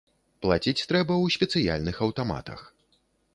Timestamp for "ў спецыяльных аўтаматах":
1.25-2.59